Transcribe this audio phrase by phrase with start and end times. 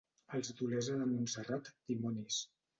[0.37, 2.43] Els d'Olesa de Montserrat, dimonis.